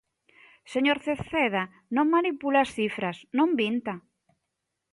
[0.73, 1.63] Señor Cerceda,
[1.95, 3.93] non manipule as cifras, non minta.